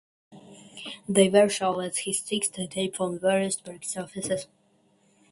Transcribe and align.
They 1.07 1.29
were 1.29 1.47
showered 1.47 1.93
with 2.07 2.25
ticker 2.25 2.65
tape 2.65 2.95
from 2.95 3.13
the 3.13 3.19
various 3.19 3.55
brokers' 3.61 3.95
offices. 3.97 4.47